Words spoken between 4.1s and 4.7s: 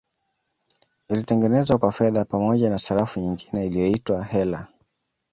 Heller